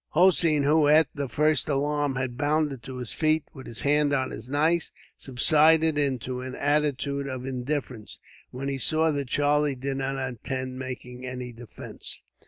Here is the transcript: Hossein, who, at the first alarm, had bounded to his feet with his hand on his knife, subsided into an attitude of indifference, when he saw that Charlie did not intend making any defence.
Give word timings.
Hossein, 0.13 0.63
who, 0.63 0.87
at 0.87 1.09
the 1.13 1.27
first 1.29 1.69
alarm, 1.69 2.15
had 2.15 2.35
bounded 2.35 2.81
to 2.81 2.97
his 2.97 3.11
feet 3.13 3.43
with 3.53 3.67
his 3.67 3.81
hand 3.81 4.13
on 4.13 4.31
his 4.31 4.49
knife, 4.49 4.89
subsided 5.15 5.95
into 5.95 6.41
an 6.41 6.55
attitude 6.55 7.27
of 7.27 7.45
indifference, 7.45 8.17
when 8.49 8.67
he 8.67 8.79
saw 8.79 9.11
that 9.11 9.27
Charlie 9.27 9.75
did 9.75 9.97
not 9.97 10.17
intend 10.27 10.79
making 10.79 11.23
any 11.23 11.53
defence. 11.53 12.19